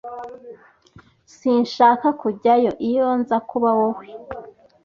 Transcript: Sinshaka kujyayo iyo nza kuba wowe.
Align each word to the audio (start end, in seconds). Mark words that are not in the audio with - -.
Sinshaka 1.35 2.07
kujyayo 2.21 2.71
iyo 2.89 3.07
nza 3.19 3.37
kuba 3.49 3.69
wowe. 3.79 4.05